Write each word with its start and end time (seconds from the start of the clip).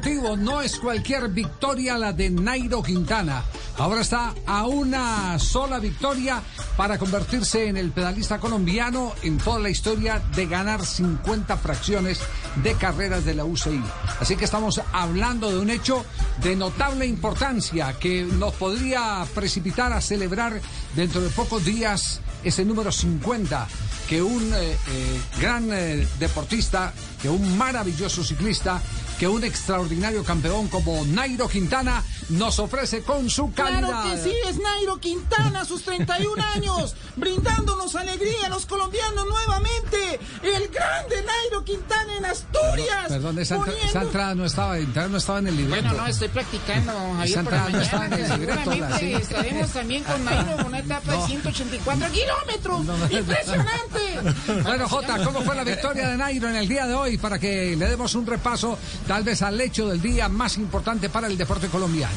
No 0.00 0.62
es 0.62 0.78
cualquier 0.78 1.28
victoria 1.28 1.98
la 1.98 2.14
de 2.14 2.30
Nairo 2.30 2.82
Quintana. 2.82 3.44
Ahora 3.76 4.00
está 4.00 4.32
a 4.46 4.66
una 4.66 5.38
sola 5.38 5.78
victoria 5.78 6.42
para 6.74 6.96
convertirse 6.96 7.68
en 7.68 7.76
el 7.76 7.90
pedalista 7.90 8.38
colombiano 8.38 9.12
en 9.22 9.36
toda 9.36 9.58
la 9.58 9.68
historia 9.68 10.22
de 10.34 10.46
ganar 10.46 10.86
50 10.86 11.54
fracciones 11.58 12.20
de 12.62 12.74
carreras 12.76 13.26
de 13.26 13.34
la 13.34 13.44
UCI. 13.44 13.82
Así 14.20 14.36
que 14.36 14.46
estamos 14.46 14.80
hablando 14.92 15.50
de 15.50 15.58
un 15.58 15.68
hecho 15.68 16.02
de 16.42 16.56
notable 16.56 17.04
importancia 17.04 17.92
que 17.98 18.22
nos 18.24 18.54
podría 18.54 19.26
precipitar 19.34 19.92
a 19.92 20.00
celebrar 20.00 20.62
dentro 20.96 21.20
de 21.20 21.28
pocos 21.28 21.62
días 21.62 22.22
ese 22.42 22.64
número 22.64 22.90
50 22.90 23.68
que 24.10 24.20
un 24.20 24.42
eh, 24.52 24.72
eh, 24.72 25.20
gran 25.40 25.68
eh, 25.72 26.04
deportista, 26.18 26.92
que 27.22 27.28
un 27.28 27.56
maravilloso 27.56 28.24
ciclista, 28.24 28.82
que 29.20 29.28
un 29.28 29.44
extraordinario 29.44 30.24
campeón 30.24 30.68
como 30.68 31.04
Nairo 31.04 31.46
Quintana 31.46 32.02
nos 32.30 32.58
ofrece 32.58 33.02
con 33.02 33.28
su 33.28 33.52
calidad. 33.52 33.80
Claro 33.90 34.10
que 34.10 34.22
sí, 34.22 34.34
es 34.48 34.56
Nairo 34.58 34.98
Quintana, 34.98 35.66
sus 35.66 35.82
31 35.82 36.42
años, 36.42 36.94
brindándonos 37.16 37.94
alegría 37.96 38.46
a 38.46 38.48
los 38.48 38.64
colombianos 38.64 39.26
nuevamente. 39.28 40.18
El 40.42 40.68
grande 40.68 41.16
Nairo 41.22 41.62
Quintana 41.66 42.16
en 42.16 42.24
Asturias. 42.24 43.08
Perdón, 43.08 43.38
esa, 43.40 43.56
entra- 43.56 43.66
poniendo- 43.72 43.90
esa 43.90 44.02
entrada 44.02 44.34
no 44.34 44.44
estaba, 44.46 44.78
entrada 44.78 45.08
no 45.08 45.18
estaba 45.18 45.38
en 45.40 45.48
el 45.48 45.56
libreto. 45.58 45.82
Bueno, 45.88 46.02
no, 46.02 46.06
estoy 46.08 46.28
practicando, 46.28 46.92
Javier, 46.92 47.24
Esa 47.28 47.40
entrada 47.40 47.68
no 47.68 47.80
estaba 47.82 48.06
en 48.06 48.12
el 48.14 48.20
libreto, 48.40 48.70
Seguramente 48.70 48.98
sí. 48.98 49.12
estaremos 49.12 49.70
también 49.70 50.04
con 50.04 50.24
Nairo 50.24 50.60
en 50.60 50.66
una 50.66 50.78
etapa 50.78 51.12
de 51.12 51.26
184 51.26 52.06
kilómetros. 52.10 52.80
¡Impresionante! 53.10 54.62
Bueno, 54.62 54.88
Jota, 54.88 55.22
¿cómo 55.24 55.42
fue 55.42 55.54
la 55.56 55.64
victoria 55.64 56.08
de 56.08 56.16
Nairo 56.16 56.48
en 56.48 56.56
el 56.56 56.66
día 56.68 56.86
de 56.86 56.94
hoy? 56.94 57.18
Para 57.18 57.38
que 57.38 57.76
le 57.76 57.86
demos 57.86 58.14
un 58.14 58.26
repaso, 58.26 58.78
tal 59.10 59.24
vez 59.24 59.42
al 59.42 59.60
hecho 59.60 59.88
del 59.88 60.00
día 60.00 60.28
más 60.28 60.56
importante 60.56 61.08
para 61.08 61.26
el 61.26 61.36
deporte 61.36 61.66
colombiano. 61.66 62.14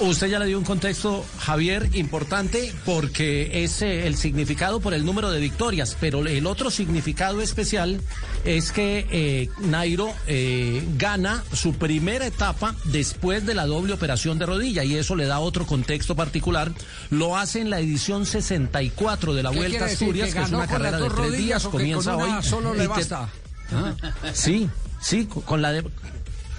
Usted 0.00 0.26
ya 0.26 0.40
le 0.40 0.46
dio 0.46 0.58
un 0.58 0.64
contexto, 0.64 1.24
Javier, 1.38 1.90
importante 1.94 2.74
porque 2.84 3.62
es 3.62 3.82
eh, 3.82 4.08
el 4.08 4.16
significado 4.16 4.80
por 4.80 4.94
el 4.94 5.04
número 5.04 5.30
de 5.30 5.38
victorias, 5.38 5.96
pero 6.00 6.26
el 6.26 6.46
otro 6.46 6.72
significado 6.72 7.40
especial 7.40 8.00
es 8.44 8.72
que 8.72 9.06
eh, 9.12 9.48
Nairo 9.60 10.12
eh, 10.26 10.82
gana 10.98 11.44
su 11.52 11.74
primera 11.74 12.26
etapa 12.26 12.74
después 12.86 13.46
de 13.46 13.54
la 13.54 13.66
doble 13.66 13.92
operación 13.92 14.36
de 14.40 14.46
rodilla 14.46 14.82
y 14.82 14.96
eso 14.96 15.14
le 15.14 15.26
da 15.26 15.38
otro 15.38 15.66
contexto 15.66 16.16
particular. 16.16 16.72
Lo 17.10 17.36
hace 17.36 17.60
en 17.60 17.70
la 17.70 17.78
edición 17.78 18.26
64 18.26 19.34
de 19.34 19.42
la 19.44 19.50
¿Qué 19.52 19.56
Vuelta 19.56 19.84
a? 19.84 19.86
Asturias, 19.86 20.30
¿Que 20.30 20.40
que 20.40 20.42
es 20.42 20.50
una 20.50 20.66
carrera 20.66 20.98
de 20.98 21.04
tres 21.04 21.12
rodillas 21.12 21.38
días, 21.38 21.62
que 21.62 21.70
comienza 21.70 22.16
hoy. 22.16 22.42
solo 22.42 22.74
le 22.74 22.88
basta? 22.88 23.28
Ah, 23.72 23.94
Sí, 24.32 24.68
sí, 25.00 25.26
con 25.26 25.62
la 25.62 25.70
de 25.70 25.84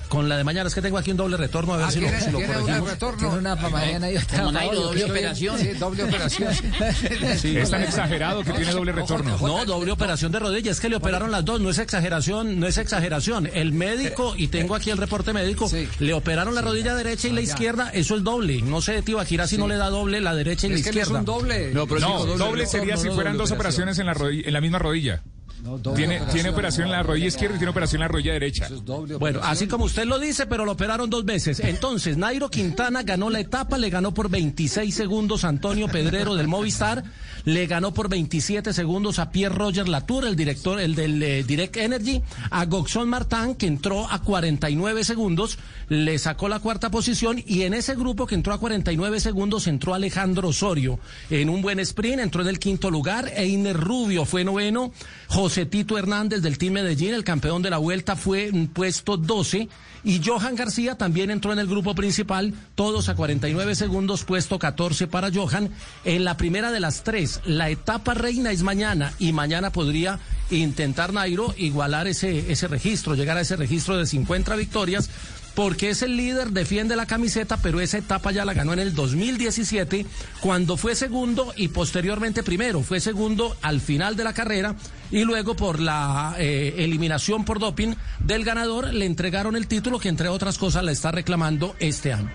con 0.09 0.29
la 0.29 0.37
de 0.37 0.43
mañana 0.43 0.67
es 0.67 0.75
que 0.75 0.81
tengo 0.81 0.97
aquí 0.97 1.11
un 1.11 1.17
doble 1.17 1.37
retorno 1.37 1.73
a 1.73 1.77
ver 1.77 1.85
Ah, 1.87 1.91
si 1.91 1.99
lo, 1.99 2.07
¿tiene- 2.07 2.21
si 2.23 2.31
lo 2.31 2.39
corregimos. 2.41 2.89
retorno? 2.89 3.17
Tiene 3.19 3.35
una 3.37 3.55
para 3.55 3.69
mañana 3.69 4.11
y 4.11 4.17
otra 4.17 4.45
para 4.45 4.65
doble 4.73 5.03
operación. 5.05 5.59
Sí, 5.59 5.67
doble 5.73 6.03
operación. 6.03 6.53
Sí. 7.39 7.57
Es 7.57 7.69
tan 7.69 7.83
exagerado 7.83 8.43
que 8.43 8.51
tiene 8.53 8.71
doble 8.71 8.91
retorno. 8.91 9.37
No, 9.41 9.65
doble 9.65 9.91
operación 9.91 10.31
de 10.31 10.39
rodilla, 10.39 10.71
es 10.71 10.79
que 10.79 10.89
le 10.89 10.95
operaron 10.95 11.31
las 11.31 11.43
dos, 11.45 11.59
no 11.61 11.69
es 11.69 11.77
exageración, 11.79 12.59
no 12.59 12.67
es 12.67 12.77
exageración. 12.77 13.49
El 13.53 13.73
médico, 13.73 14.33
y 14.37 14.47
tengo 14.47 14.75
aquí 14.75 14.89
el 14.89 14.97
reporte 14.97 15.33
médico, 15.33 15.67
Sí. 15.69 15.87
le 15.99 16.13
operaron 16.13 16.55
la 16.55 16.61
rodilla 16.61 16.95
derecha 16.95 17.27
y 17.27 17.31
la 17.31 17.41
izquierda, 17.41 17.89
eso 17.93 18.15
es 18.15 18.23
doble. 18.23 18.61
No 18.61 18.81
sé 18.81 18.93
de 18.93 19.01
Tibaquira 19.01 19.47
si 19.47 19.57
no 19.57 19.67
le 19.67 19.75
da 19.75 19.89
doble 19.89 20.21
la 20.21 20.33
derecha 20.35 20.67
y 20.67 20.71
la 20.71 20.75
Es 20.77 20.83
que 20.83 20.89
él 20.89 20.97
es 20.97 21.01
izquierda. 21.03 21.19
un 21.19 21.25
doble. 21.25 21.71
No, 21.73 21.85
doble 21.85 22.65
sería 22.65 22.97
si 22.97 23.07
no 23.07 23.15
fueran 23.15 23.37
dos 23.37 23.51
operaciones 23.51 23.99
en 23.99 24.05
la, 24.05 24.13
rodilla- 24.13 24.47
en 24.47 24.53
la 24.53 24.61
misma 24.61 24.79
rodilla. 24.79 25.21
No, 25.65 25.79
doble 25.79 25.97
Tiene, 25.97 26.21
tiene 26.31 26.49
operación 26.49 26.85
en 26.85 26.91
la 26.91 27.01
rodilla 27.01 27.25
izquierda 27.25 27.55
y 27.55 27.57
tiene 27.57 27.71
operación 27.71 27.99
en 27.99 28.07
la 28.07 28.07
rodilla 28.07 28.33
derecha. 28.33 28.65
Es 28.65 28.83
Bueno, 28.83 29.15
operación. 29.17 29.43
así 29.43 29.67
como 29.67 29.85
usted 29.85 30.05
lo 30.05 30.19
dice, 30.19 30.45
pero 30.45 30.63
lo 30.63 30.73
operaron 30.73 31.09
dos 31.09 31.25
veces. 31.25 31.59
Entonces, 31.59 32.17
Nairo 32.17 32.51
Quintana 32.51 33.01
ganó 33.01 33.31
la 33.31 33.39
etapa, 33.39 33.79
le 33.79 33.89
ganó 33.89 34.13
por 34.13 34.29
26 34.29 34.93
segundos 34.93 35.43
a 35.43 35.47
Antonio 35.47 35.87
Pedrero 35.87 36.35
del 36.35 36.47
Movistar, 36.47 37.03
le 37.45 37.65
ganó 37.65 37.95
por 37.95 38.09
27 38.09 38.73
segundos 38.73 39.17
a 39.17 39.31
Pierre 39.31 39.55
Roger 39.55 39.87
Latour, 39.87 40.27
el 40.27 40.35
director, 40.35 40.79
el 40.79 40.93
del 40.93 41.23
eh, 41.23 41.43
Direct 41.43 41.77
Energy, 41.77 42.21
a 42.51 42.65
Goxon 42.65 43.09
Martin, 43.09 43.55
que 43.55 43.65
entró 43.65 44.07
a 44.07 44.21
49 44.21 45.03
segundos, 45.03 45.57
le 45.89 46.19
sacó 46.19 46.47
la 46.47 46.59
cuarta 46.59 46.91
posición, 46.91 47.41
y 47.43 47.63
en 47.63 47.73
ese 47.73 47.95
grupo 47.95 48.27
que 48.27 48.35
entró 48.35 48.53
a 48.53 48.59
49 48.59 49.19
segundos 49.19 49.65
entró 49.65 49.95
Alejandro 49.95 50.49
Osorio 50.49 50.99
en 51.31 51.49
un 51.49 51.63
buen 51.63 51.79
sprint, 51.79 52.19
entró 52.19 52.43
en 52.43 52.49
el 52.49 52.59
quinto 52.59 52.91
lugar, 52.91 53.31
Einer 53.35 53.75
Rubio 53.75 54.25
fue 54.25 54.43
noveno, 54.43 54.91
José 55.27 55.54
Tito 55.63 55.97
Hernández 55.97 56.41
del 56.41 56.57
Team 56.57 56.73
Medellín, 56.73 57.13
el 57.13 57.23
campeón 57.23 57.61
de 57.61 57.69
la 57.69 57.77
vuelta, 57.77 58.17
fue 58.17 58.51
puesto 58.73 59.15
12. 59.15 59.69
Y 60.03 60.21
Johan 60.23 60.55
García 60.55 60.95
también 60.95 61.31
entró 61.31 61.53
en 61.53 61.59
el 61.59 61.67
grupo 61.67 61.95
principal, 61.95 62.53
todos 62.75 63.07
a 63.07 63.15
49 63.15 63.73
segundos, 63.75 64.25
puesto 64.25 64.59
14 64.59 65.07
para 65.07 65.31
Johan. 65.31 65.69
En 66.03 66.25
la 66.25 66.35
primera 66.35 66.71
de 66.71 66.81
las 66.81 67.03
tres, 67.03 67.39
la 67.45 67.69
etapa 67.69 68.13
reina 68.13 68.51
es 68.51 68.61
mañana 68.61 69.13
y 69.17 69.31
mañana 69.31 69.71
podría 69.71 70.19
intentar 70.51 71.13
Nairo 71.13 71.53
igualar 71.57 72.07
ese, 72.07 72.51
ese 72.51 72.67
registro, 72.67 73.15
llegar 73.15 73.37
a 73.37 73.41
ese 73.41 73.55
registro 73.55 73.97
de 73.97 74.05
50 74.05 74.55
victorias 74.57 75.09
porque 75.55 75.89
es 75.89 76.01
el 76.01 76.17
líder, 76.17 76.51
defiende 76.51 76.95
la 76.95 77.05
camiseta, 77.05 77.57
pero 77.57 77.79
esa 77.79 77.97
etapa 77.97 78.31
ya 78.31 78.45
la 78.45 78.53
ganó 78.53 78.73
en 78.73 78.79
el 78.79 78.93
2017, 78.93 80.05
cuando 80.41 80.77
fue 80.77 80.95
segundo 80.95 81.53
y 81.55 81.69
posteriormente 81.69 82.43
primero. 82.43 82.83
Fue 82.83 82.99
segundo 82.99 83.55
al 83.61 83.79
final 83.79 84.15
de 84.15 84.25
la 84.25 84.33
carrera 84.33 84.75
y 85.11 85.23
luego 85.23 85.55
por 85.55 85.79
la 85.79 86.35
eh, 86.37 86.75
eliminación 86.77 87.45
por 87.45 87.59
doping 87.59 87.95
del 88.19 88.43
ganador 88.43 88.93
le 88.93 89.05
entregaron 89.05 89.55
el 89.55 89.67
título 89.67 89.99
que 89.99 90.09
entre 90.09 90.27
otras 90.27 90.57
cosas 90.57 90.83
le 90.83 90.91
está 90.91 91.11
reclamando 91.11 91.75
este 91.79 92.11
año. 92.11 92.29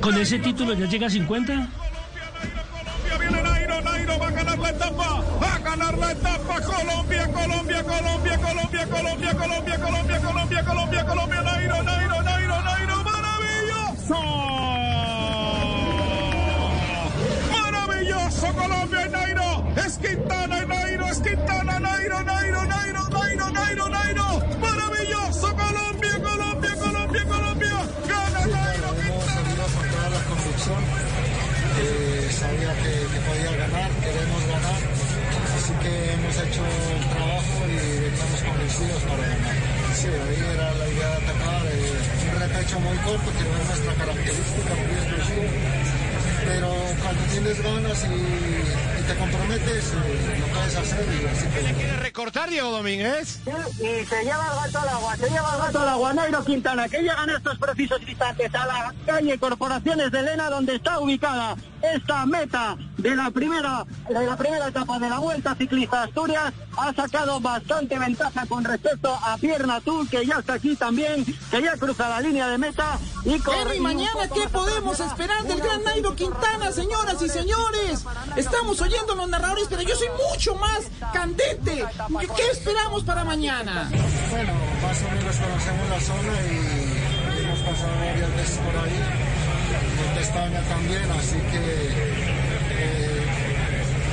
¿Con 0.00 0.18
ese 0.18 0.38
título 0.38 0.74
ya 0.74 0.86
llega 0.86 1.06
a 1.06 1.10
50? 1.10 1.87
La 4.68 4.76
etapa, 4.76 5.22
a 5.40 5.58
ganar 5.58 5.96
la 5.98 6.12
etapa, 6.12 6.60
Colombia, 6.60 7.26
Colombia, 7.32 7.82
Colombia, 7.82 8.38
Colombia, 8.38 8.86
Colombia, 8.86 9.34
Colombia, 9.34 9.78
Colombia, 9.78 10.20
Colombia, 10.20 10.62
Colombia, 10.64 11.04
Colombia, 11.04 11.42
Nairo, 11.42 11.82
Nairo, 11.82 12.22
Nairo, 12.22 12.62
Nairo, 12.62 13.04
maravilloso. 13.04 14.18
Maravilloso 17.50 18.46
Colombia 18.54 19.08
Nairo, 19.08 19.64
es 19.76 19.98
Quintana 19.98 20.64
Nairo, 20.66 21.06
es 21.08 21.20
Quintana, 21.20 21.80
Nairo, 21.80 22.22
Nairo, 22.24 22.62
Nairo, 22.66 23.08
Nairo, 23.08 23.50
Nairo, 23.50 23.88
Nairo, 23.88 24.27
hemos 36.28 36.42
hecho 36.44 36.62
el 36.62 37.08
trabajo 37.08 37.56
y 37.68 38.04
estamos 38.12 38.40
convencidos 38.42 39.02
para 39.08 39.22
ganar. 39.22 39.56
Sí, 39.94 40.08
ahí 40.08 40.54
era 40.54 40.74
la 40.74 40.88
idea 40.88 41.08
de 41.08 41.16
atacar. 41.16 41.66
eh, 41.66 42.32
un 42.32 42.40
repecho 42.40 42.80
muy 42.80 42.96
corto, 42.98 43.28
que 43.32 43.44
no 43.48 43.56
es 43.56 43.66
nuestra 43.68 43.94
característica, 43.94 44.70
muy 44.76 44.94
explosivo. 45.00 45.48
Pero 46.44 46.68
cuando 47.02 47.22
tienes 47.32 47.62
ganas 47.62 48.04
y 48.04 48.97
te 49.08 49.16
comprometes, 49.16 49.84
eh, 49.94 50.38
lo 50.38 50.46
puedes 50.54 50.76
hacer 50.76 51.06
y 51.08 51.26
así 51.26 51.46
que... 51.48 51.96
recortar 51.96 52.50
Diego 52.50 52.70
Domínguez? 52.70 53.40
Y 53.78 54.04
se 54.04 54.22
lleva 54.22 54.48
el 54.48 54.72
gato 54.72 54.80
al 54.80 54.88
agua, 54.90 55.16
se 55.16 55.30
lleva 55.30 55.54
el 55.54 55.62
gato 55.62 55.80
al 55.80 55.88
agua, 55.88 56.12
Nairo 56.12 56.44
Quintana, 56.44 56.88
que 56.88 56.98
llega 56.98 57.24
en 57.24 57.30
estos 57.30 57.58
precisos 57.58 58.00
instantes 58.06 58.54
a 58.54 58.66
la 58.66 58.94
calle 59.06 59.38
Corporaciones 59.38 60.12
de 60.12 60.22
Lena, 60.22 60.50
donde 60.50 60.74
está 60.74 61.00
ubicada 61.00 61.56
esta 61.80 62.26
meta 62.26 62.76
de 62.98 63.14
la 63.14 63.30
primera, 63.30 63.86
de 64.08 64.26
la 64.26 64.36
primera 64.36 64.68
etapa 64.68 64.98
de 64.98 65.08
la 65.08 65.18
Vuelta 65.20 65.54
Ciclista 65.54 66.02
Asturias. 66.02 66.52
Ha 66.76 66.92
sacado 66.92 67.40
bastante 67.40 67.98
ventaja 67.98 68.46
con 68.46 68.64
respecto 68.64 69.12
a 69.12 69.36
Pierna 69.38 69.80
Tour, 69.80 70.08
que 70.08 70.26
ya 70.26 70.38
está 70.38 70.54
aquí 70.54 70.76
también, 70.76 71.24
que 71.24 71.62
ya 71.62 71.76
cruza 71.76 72.08
la 72.08 72.20
línea 72.20 72.48
de 72.48 72.58
meta. 72.58 72.98
Y 73.24 73.38
Pero 73.38 73.74
y 73.74 73.80
mañana, 73.80 74.28
¿qué 74.32 74.48
podemos 74.48 75.00
esperar 75.00 75.44
del 75.44 75.60
gran 75.60 75.82
Nairo 75.82 76.14
Quintana, 76.14 76.70
señoras 76.72 77.22
y 77.22 77.28
señores? 77.28 78.04
Estamos 78.36 78.80
oyendo 78.80 78.97
los 79.06 79.28
narradores, 79.28 79.66
pero 79.68 79.82
yo 79.82 79.96
soy 79.96 80.08
mucho 80.30 80.54
más 80.56 80.80
candente. 81.12 81.84
¿Qué 82.36 82.50
esperamos 82.52 83.04
para 83.04 83.24
mañana? 83.24 83.90
Bueno, 84.30 84.52
más 84.82 85.02
o 85.02 85.10
menos 85.10 85.36
conocemos 85.36 85.88
la 85.88 86.00
zona 86.00 86.32
y 86.42 87.44
hemos 87.44 87.58
pasado 87.60 87.96
varias 88.04 88.36
veces 88.36 88.58
por 88.58 88.76
ahí. 88.76 89.38
Montaña 90.38 90.62
también, 90.68 91.10
así 91.10 91.36
que 91.36 91.58
eh, 92.70 93.26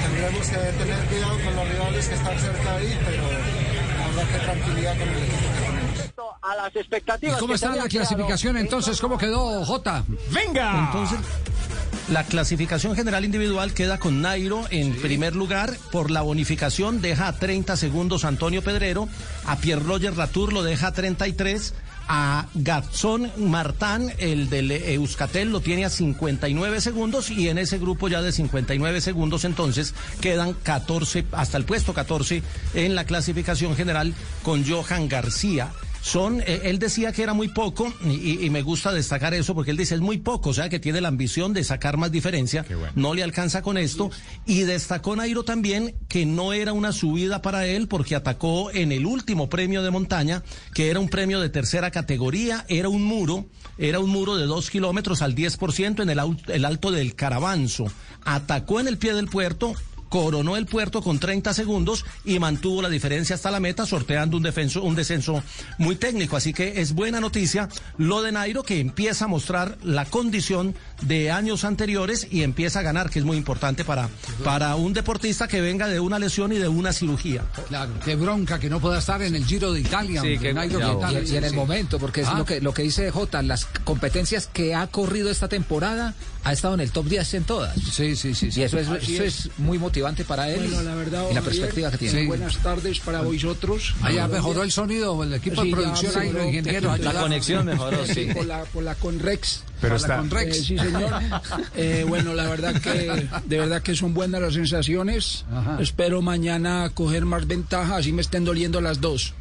tendremos 0.04 0.48
que 0.48 0.58
tener 0.58 1.06
cuidado 1.06 1.38
con 1.44 1.56
los 1.56 1.70
rivales 1.70 2.08
que 2.08 2.16
están 2.16 2.40
cerca 2.40 2.76
ahí, 2.76 3.00
pero 3.06 3.24
habrá 4.06 4.24
que 4.32 4.40
tranquilidad 4.40 4.98
con 4.98 5.10
el 5.10 5.18
equipo 5.18 5.38
que 5.38 5.62
tenemos. 5.66 6.40
A 6.42 6.56
las 6.56 6.76
expectativas 6.76 7.38
¿Y 7.38 7.40
cómo 7.40 7.54
está 7.56 7.76
la 7.76 7.88
clasificación 7.88 8.58
entonces? 8.58 9.02
¿Cómo 9.02 9.18
quedó 9.18 9.66
Jota? 9.66 10.04
¡Venga! 10.32 10.86
Entonces 10.86 11.20
la 12.10 12.24
clasificación 12.24 12.96
general 12.96 13.26
individual 13.26 13.74
queda 13.74 13.98
con 13.98 14.22
Nairo 14.22 14.66
en 14.70 14.94
primer 14.96 15.36
lugar. 15.36 15.76
Por 15.92 16.12
la 16.12 16.22
bonificación 16.22 17.02
deja 17.02 17.28
a 17.28 17.34
30 17.34 17.76
segundos 17.78 18.26
a 18.26 18.28
Antonio 18.28 18.62
Pedrero. 18.62 19.10
A 19.46 19.58
Pierre 19.58 19.84
Roger 19.84 20.16
Latour 20.16 20.54
lo 20.54 20.64
deja 20.64 20.88
a 20.88 20.92
33. 20.94 21.74
A 22.08 22.46
Gatzón 22.54 23.32
Martán, 23.38 24.14
el 24.20 24.48
del 24.48 24.72
Euskatel, 24.72 25.52
lo 25.52 25.62
tiene 25.62 25.86
a 25.86 25.90
59 25.90 26.80
segundos 26.80 27.32
y 27.32 27.50
en 27.50 27.58
ese 27.58 27.80
grupo 27.80 28.08
ya 28.08 28.22
de 28.22 28.32
59 28.32 29.02
segundos 29.02 29.44
entonces 29.44 29.96
quedan 30.22 30.54
14, 30.54 31.26
hasta 31.32 31.58
el 31.58 31.66
puesto 31.66 31.96
14 31.96 32.44
en 32.76 32.94
la 32.94 33.06
clasificación 33.06 33.76
general 33.76 34.14
con 34.44 34.64
Johan 34.70 35.08
García. 35.08 35.72
Son, 36.06 36.40
eh, 36.42 36.62
él 36.66 36.78
decía 36.78 37.12
que 37.12 37.24
era 37.24 37.34
muy 37.34 37.48
poco 37.48 37.92
y, 38.06 38.46
y- 38.46 38.50
me 38.52 38.62
gusta 38.62 38.94
destacar 38.94 39.34
eso 39.34 39.56
porque 39.56 39.72
él 39.72 39.78
dice 39.78 39.96
es 39.96 40.02
muy 40.02 40.20
poco, 40.20 40.52
o 40.52 40.54
sea 40.54 40.70
que 40.70 40.80
tiene 40.80 41.02
la 41.02 41.08
ambición 41.08 41.52
de 41.52 41.64
sacar 41.64 41.98
más 41.98 42.12
diferencia, 42.12 42.64
no 42.94 43.16
le 43.16 43.24
alcanza 43.24 43.64
con 43.64 43.76
esto. 43.80 44.12
Y 44.46 44.62
destacó 44.62 45.16
Nairo 45.16 45.42
también 45.44 45.96
que 46.08 46.28
no 46.28 46.54
era 46.54 46.74
una 46.74 46.92
subida 46.92 47.42
para 47.42 47.66
él 47.66 47.88
porque 47.88 48.14
atacó 48.14 48.70
en 48.70 48.92
el 48.92 49.08
último 49.08 49.50
premio 49.50 49.82
de 49.82 49.90
montaña, 49.90 50.44
que 50.76 50.92
era 50.92 51.00
un 51.00 51.10
premio 51.10 51.40
de 51.42 51.50
tercera 51.50 51.90
categoría, 51.90 52.66
era 52.68 52.88
un 52.88 53.04
muro, 53.04 53.48
era 53.80 54.00
un 54.00 54.12
muro 54.12 54.36
de 54.38 54.46
dos 54.46 54.70
kilómetros 54.70 55.24
al 55.24 55.34
10% 55.34 56.04
en 56.04 56.10
el 56.52 56.66
alto 56.66 56.92
del 56.92 57.16
Caravanzo, 57.16 57.86
atacó 58.24 58.80
en 58.80 58.88
el 58.88 59.00
pie 59.00 59.16
del 59.16 59.28
puerto, 59.28 59.74
coronó 60.10 60.56
el 60.58 60.66
puerto 60.66 61.02
con 61.02 61.20
30 61.20 61.54
segundos 61.54 62.06
y 62.24 62.40
mantuvo 62.40 62.82
la 62.82 62.90
diferencia 62.90 63.36
hasta 63.36 63.52
la 63.52 63.60
meta, 63.60 63.86
sorteando 63.86 64.38
un, 64.38 64.44
defenso, 64.44 64.84
un 64.84 64.96
descenso 64.96 65.44
muy 65.78 65.96
técnico. 65.96 66.38
Así 66.38 66.54
que 66.54 66.80
es 66.82 66.94
buena 66.94 67.20
noticia 67.20 67.70
lo 67.98 68.22
de 68.22 68.32
Nairo, 68.32 68.64
que 68.64 68.80
empieza 68.80 69.26
a 69.26 69.28
mostrar 69.28 69.78
la 69.84 70.06
condición 70.06 70.76
de 71.02 71.32
años 71.32 71.64
anteriores 71.66 72.28
y 72.32 72.44
empieza 72.44 72.80
a 72.80 72.84
ganar, 72.84 73.10
que 73.10 73.20
es 73.20 73.26
muy 73.26 73.38
importante 73.38 73.84
para, 73.84 74.10
para 74.44 74.76
un 74.76 74.94
deportista 74.94 75.48
que 75.48 75.60
venga 75.62 75.88
de 75.88 76.00
una 76.00 76.20
lesión 76.20 76.52
y 76.54 76.58
de 76.58 76.68
una 76.68 76.94
cirugía. 76.94 77.44
Claro, 77.68 77.92
qué 78.04 78.16
bronca 78.16 78.60
que 78.60 78.70
no 78.70 78.80
pueda 78.80 79.00
estar 79.00 79.22
en 79.22 79.36
el 79.36 79.46
Giro 79.46 79.74
de 79.74 79.82
Italia. 79.82 80.22
Sí, 80.22 80.38
que- 80.38 80.54
Nairo 80.54 80.80
y- 80.80 80.84
Quintana. 80.84 81.20
y, 81.20 81.30
y 81.32 81.36
en 81.38 81.44
el 81.44 81.50
Sí. 81.50 81.56
momento, 81.56 82.00
porque 82.00 82.22
es 82.22 82.28
Ah. 82.28 82.38
lo 82.38 82.46
que 82.46 82.62
lo 82.62 82.74
que 82.74 82.84
dice 82.84 83.10
J, 83.12 83.42
las 83.42 83.66
competencias 83.84 84.48
que 84.48 84.76
ha 84.76 84.88
corrido 84.88 85.30
esta 85.30 85.48
temporada 85.48 86.14
ha 86.44 86.54
estado 86.54 86.76
en 86.76 86.80
el 86.82 86.92
top 86.92 87.06
10 87.08 87.34
en 87.34 87.44
todas. 87.44 87.76
Sí, 87.92 88.16
sí, 88.16 88.36
sí. 88.36 88.50
Y 88.56 88.62
eso 88.62 88.78
es, 88.78 88.88
eso 88.88 89.24
es. 89.24 89.46
es 89.46 89.50
muy 89.58 89.78
motivante 89.80 89.95
para 90.28 90.50
él 90.50 90.60
Bueno, 90.68 90.82
la 90.84 90.96
verdad, 90.96 91.26
y 91.32 91.34
la 91.34 91.42
Javier, 91.42 91.44
perspectiva 91.44 91.92
que 91.92 91.98
tiene. 91.98 92.22
Sí. 92.22 92.28
Buenas 92.28 92.58
tardes 92.58 93.00
para 93.00 93.22
vosotros. 93.22 93.96
Ah, 94.02 94.12
ya 94.12 94.28
mejoró 94.28 94.64
el 94.64 94.72
sonido, 94.72 95.24
el 95.24 95.34
equipo 95.34 95.62
Sí, 95.62 95.70
de 95.70 95.76
producción 95.76 96.18
ahí, 96.18 96.32
los 96.32 96.46
ingenieros. 96.46 97.00
La 97.00 97.14
conexión 97.14 97.66
mejoró, 97.66 98.06
sí. 98.06 98.28
Por 98.34 98.46
la, 98.46 98.64
por 98.66 98.84
la 98.84 98.96
Conrex. 98.96 99.64
Pero 99.82 99.96
está. 99.96 100.18
Conrex. 100.18 100.58
Eh, 100.58 100.64
sí, 100.64 100.78
señor. 100.78 101.12
Eh, 101.76 102.06
bueno, 102.08 102.34
la 102.34 102.48
verdad 102.48 102.80
que 102.82 103.28
de 103.46 103.60
verdad 103.60 103.82
que 103.82 103.96
son 103.96 104.14
buenas 104.14 104.42
las 104.42 104.54
sensaciones. 104.54 105.46
Ajá. 105.52 105.78
Espero 105.82 106.22
mañana 106.22 106.90
coger 106.94 107.26
más 107.26 107.48
ventaja, 107.48 107.98
así 107.98 108.12
me 108.12 108.22
estén 108.22 108.46
doliendo 108.46 108.82
las 108.82 109.02
dos. 109.02 109.34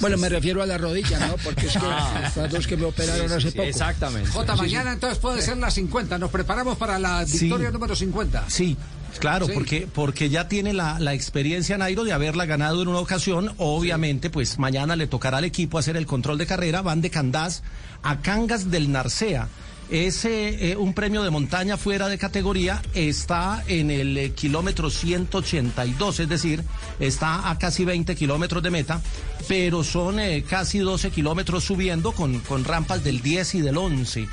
Bueno, 0.00 0.16
me 0.16 0.28
refiero 0.28 0.62
a 0.62 0.66
la 0.66 0.78
rodilla, 0.78 1.18
¿no? 1.26 1.34
Porque 1.42 1.66
es 1.66 1.72
que 1.72 1.78
las 2.40 2.50
dos 2.52 2.66
que 2.68 2.76
me 2.76 2.84
operaron 2.84 3.32
hace 3.32 3.50
poco. 3.50 3.62
Exactamente. 3.64 4.30
Jota, 4.30 4.54
mañana 4.54 4.92
entonces 4.92 5.18
puede 5.18 5.42
ser 5.42 5.56
la 5.56 5.70
50. 5.72 6.18
Nos 6.18 6.30
preparamos 6.30 6.76
para 6.78 6.98
la 7.00 7.26
Sí. 7.26 7.40
victoria 7.46 7.70
número 7.72 7.96
50. 7.96 8.44
Sí. 8.48 8.76
Claro, 9.18 9.46
Sí. 9.46 9.52
porque, 9.54 9.88
porque 9.92 10.28
ya 10.28 10.48
tiene 10.48 10.72
la, 10.72 10.98
la 11.00 11.14
experiencia 11.14 11.76
Nairo 11.78 12.04
de 12.04 12.12
haberla 12.12 12.46
ganado 12.46 12.82
en 12.82 12.88
una 12.88 12.98
ocasión. 13.00 13.52
Obviamente, 13.58 14.30
pues 14.30 14.58
mañana 14.58 14.96
le 14.96 15.06
tocará 15.06 15.38
al 15.38 15.44
equipo 15.44 15.78
hacer 15.78 15.96
el 15.96 16.06
control 16.06 16.38
de 16.38 16.46
carrera. 16.46 16.82
Van 16.82 17.00
de 17.00 17.10
Candás 17.10 17.62
a 18.02 18.20
Cangas 18.20 18.70
del 18.70 18.92
Narcea. 18.92 19.48
Es 19.90 20.26
eh, 20.26 20.76
un 20.78 20.92
premio 20.92 21.22
de 21.22 21.30
montaña 21.30 21.78
fuera 21.78 22.08
de 22.08 22.18
categoría, 22.18 22.82
está 22.92 23.64
en 23.68 23.90
el 23.90 24.18
eh, 24.18 24.32
kilómetro 24.32 24.90
182, 24.90 26.20
es 26.20 26.28
decir, 26.28 26.62
está 27.00 27.48
a 27.50 27.58
casi 27.58 27.86
20 27.86 28.14
kilómetros 28.14 28.62
de 28.62 28.70
meta, 28.70 29.00
pero 29.48 29.82
son 29.82 30.20
eh, 30.20 30.44
casi 30.46 30.80
12 30.80 31.10
kilómetros 31.10 31.64
subiendo 31.64 32.12
con, 32.12 32.40
con 32.40 32.64
rampas 32.64 33.02
del 33.02 33.22
10 33.22 33.54
y 33.54 33.60
del 33.62 33.78
11. 33.78 34.28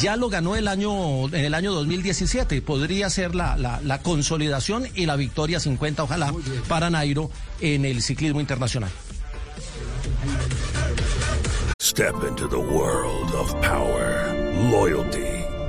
Ya 0.00 0.16
lo 0.16 0.28
ganó 0.28 0.56
el 0.56 0.68
año, 0.68 1.26
en 1.28 1.44
el 1.44 1.54
año 1.54 1.72
2017, 1.72 2.60
podría 2.62 3.08
ser 3.08 3.34
la, 3.34 3.56
la, 3.56 3.80
la 3.82 4.02
consolidación 4.02 4.86
y 4.94 5.06
la 5.06 5.16
victoria 5.16 5.60
50, 5.60 6.02
ojalá, 6.02 6.34
para 6.68 6.90
Nairo 6.90 7.30
en 7.60 7.84
el 7.84 8.02
ciclismo 8.02 8.40
internacional. 8.40 8.90
Step 11.80 12.14
into 12.28 12.46
the 12.48 12.58
world 12.58 13.32
of 13.34 13.54
power, 13.62 14.34
loyalty, 14.70 15.35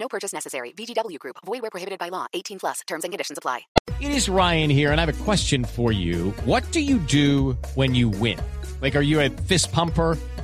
No 0.00 0.08
purchase 0.08 0.32
necessary. 0.32 0.72
VGW 0.72 1.18
Group. 1.18 1.36
Void 1.44 1.60
where 1.60 1.70
prohibited 1.70 1.98
by 1.98 2.08
law. 2.08 2.26
18 2.32 2.58
plus. 2.58 2.80
Terms 2.86 3.04
and 3.04 3.12
conditions 3.12 3.36
apply. 3.38 3.60
It 4.00 4.10
is 4.10 4.30
Ryan 4.30 4.70
here, 4.70 4.92
and 4.92 5.00
I 5.00 5.04
have 5.04 5.20
a 5.20 5.24
question 5.24 5.62
for 5.62 5.92
you. 5.92 6.30
What 6.46 6.64
do 6.72 6.80
you 6.80 6.98
do 6.98 7.52
when 7.74 7.94
you 7.94 8.08
win? 8.08 8.38
Like, 8.80 8.96
are 8.96 9.02
you 9.02 9.20
a 9.20 9.28
fist 9.28 9.70
pumper? 9.72 10.16